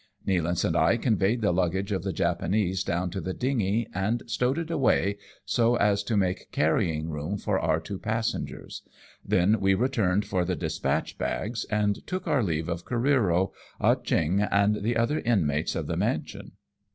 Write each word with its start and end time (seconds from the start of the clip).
Nealance 0.27 0.65
and 0.65 0.75
I 0.75 0.97
conveyed 0.97 1.41
the 1.41 1.51
luggage 1.51 1.91
of 1.91 2.01
the 2.01 2.11
Japanese 2.11 2.83
down 2.83 3.11
to 3.11 3.21
the 3.21 3.35
dingy, 3.35 3.87
and 3.93 4.23
stowed 4.25 4.57
it 4.57 4.71
away, 4.71 5.17
so 5.45 5.75
as 5.75 6.01
to 6.05 6.17
make 6.17 6.51
carrying 6.51 7.11
room 7.11 7.37
for 7.37 7.59
our 7.59 7.79
two 7.79 7.99
passengers; 7.99 8.81
then 9.23 9.59
we 9.59 9.75
returned 9.75 10.25
for 10.25 10.43
the 10.43 10.55
despatch 10.55 11.19
bags 11.19 11.65
and 11.65 11.97
took 12.07 12.25
our 12.27 12.41
leave 12.41 12.67
of 12.67 12.83
Careero, 12.83 13.51
Ah 13.79 13.93
Cheong, 13.93 14.41
and 14.41 14.77
the 14.81 14.97
other 14.97 15.19
inmates 15.19 15.75
of 15.75 15.85
the 15.85 15.97
mansion. 15.97 16.53